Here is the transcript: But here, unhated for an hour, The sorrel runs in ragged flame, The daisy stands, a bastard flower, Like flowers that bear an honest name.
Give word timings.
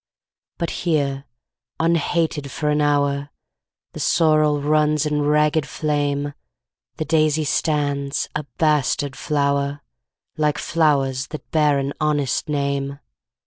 But 0.57 0.71
here, 0.71 1.25
unhated 1.79 2.49
for 2.49 2.69
an 2.71 2.81
hour, 2.81 3.29
The 3.93 3.99
sorrel 3.99 4.59
runs 4.59 5.05
in 5.05 5.21
ragged 5.21 5.67
flame, 5.67 6.33
The 6.97 7.05
daisy 7.05 7.43
stands, 7.43 8.27
a 8.33 8.45
bastard 8.57 9.15
flower, 9.15 9.81
Like 10.37 10.57
flowers 10.57 11.27
that 11.27 11.51
bear 11.51 11.77
an 11.77 11.93
honest 12.01 12.49
name. 12.49 12.97